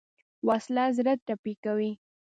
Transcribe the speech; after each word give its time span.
وسله 0.47 0.83
زړه 0.97 1.13
ټپي 1.25 1.53
کوي 1.63 1.91